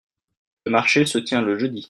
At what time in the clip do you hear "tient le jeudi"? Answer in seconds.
1.19-1.79